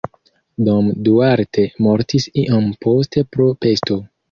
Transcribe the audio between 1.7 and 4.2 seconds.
mortis iom poste pro pesto.